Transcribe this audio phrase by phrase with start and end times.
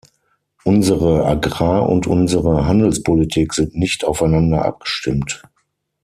[0.63, 5.43] Unsere Agrar- und unsere Handelspolitik sind nicht aufeinander abgestimmt.